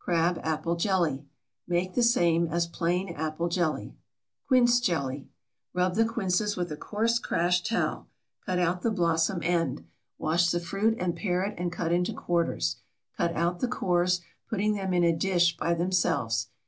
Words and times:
CRAB 0.00 0.40
APPLE 0.42 0.74
JELLY. 0.74 1.24
Make 1.68 1.94
the 1.94 2.02
same 2.02 2.48
as 2.48 2.66
plain 2.66 3.10
apple 3.10 3.48
jelly. 3.48 3.94
QUINCE 4.48 4.80
JELLY. 4.80 5.28
Rub 5.74 5.94
the 5.94 6.04
quinces 6.04 6.56
with 6.56 6.72
a 6.72 6.76
coarse 6.76 7.20
crash 7.20 7.62
towel; 7.62 8.08
cut 8.44 8.58
out 8.58 8.82
the 8.82 8.90
blossom 8.90 9.38
end. 9.44 9.86
Wash 10.18 10.50
the 10.50 10.58
fruit 10.58 10.96
and 10.98 11.14
pare 11.14 11.44
it 11.44 11.54
and 11.56 11.70
cut 11.70 11.92
in 11.92 12.04
quarters. 12.04 12.78
Cut 13.16 13.32
out 13.36 13.60
the 13.60 13.68
cores, 13.68 14.22
putting 14.50 14.74
them 14.74 14.92
in 14.92 15.04
a 15.04 15.16
dish 15.16 15.56
by 15.56 15.72
themselves. 15.72 16.48